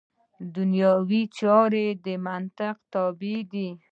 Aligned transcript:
دنیوي 0.55 1.21
چارې 1.39 1.85
د 2.05 2.07
منطق 2.25 2.75
تابع 2.93 3.37
دي. 3.51 3.69